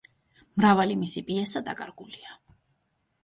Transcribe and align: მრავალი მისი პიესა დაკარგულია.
მრავალი 0.59 0.95
მისი 1.01 1.23
პიესა 1.27 1.63
დაკარგულია. 1.67 2.33